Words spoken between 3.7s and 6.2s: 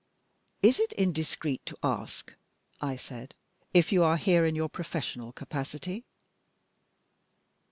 "if you are here in your professional capacity?"